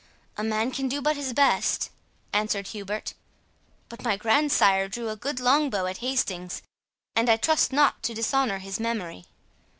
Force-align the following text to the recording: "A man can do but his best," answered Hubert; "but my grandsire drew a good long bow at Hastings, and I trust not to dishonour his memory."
"A 0.35 0.43
man 0.43 0.71
can 0.71 0.87
do 0.89 0.99
but 0.99 1.15
his 1.15 1.31
best," 1.31 1.91
answered 2.33 2.69
Hubert; 2.69 3.13
"but 3.87 4.01
my 4.01 4.17
grandsire 4.17 4.87
drew 4.87 5.09
a 5.09 5.15
good 5.15 5.39
long 5.39 5.69
bow 5.69 5.85
at 5.85 5.97
Hastings, 5.97 6.63
and 7.15 7.29
I 7.29 7.37
trust 7.37 7.71
not 7.71 8.01
to 8.01 8.15
dishonour 8.15 8.57
his 8.57 8.79
memory." 8.79 9.25